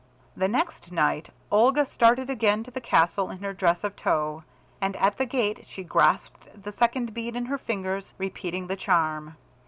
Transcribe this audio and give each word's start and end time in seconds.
The 0.35 0.47
next 0.47 0.91
night 0.91 1.29
Olga 1.51 1.85
started 1.85 2.27
again 2.27 2.63
to 2.63 2.71
the 2.71 2.81
castle 2.81 3.29
in 3.29 3.37
her 3.43 3.53
dress 3.53 3.83
of 3.83 3.95
tow, 3.95 4.43
and 4.81 4.95
at 4.95 5.19
the 5.19 5.27
gate 5.27 5.65
she 5.67 5.83
grasped 5.83 6.63
the 6.63 6.71
second 6.71 7.13
bead 7.13 7.35
in 7.35 7.45
her 7.45 7.59
fingers, 7.59 8.15
repeating 8.17 8.65
the 8.65 8.75
charm. 8.75 9.35